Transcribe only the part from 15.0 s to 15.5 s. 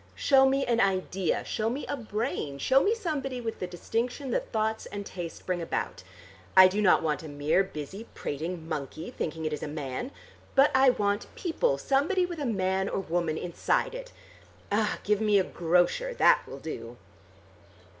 give me a